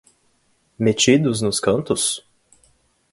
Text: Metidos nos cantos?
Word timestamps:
Metidos 0.79 1.43
nos 1.43 1.59
cantos? 1.59 2.25